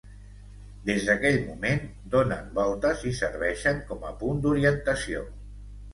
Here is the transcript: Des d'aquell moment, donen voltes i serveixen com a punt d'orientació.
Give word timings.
Des 0.85 1.03
d'aquell 1.09 1.37
moment, 1.49 1.83
donen 2.15 2.49
voltes 2.57 3.05
i 3.11 3.15
serveixen 3.19 3.85
com 3.93 4.09
a 4.13 4.15
punt 4.23 4.45
d'orientació. 4.47 5.23